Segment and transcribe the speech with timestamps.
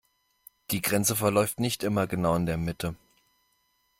[0.71, 2.95] Die Grenze verläuft nicht immer genau in der Mitte.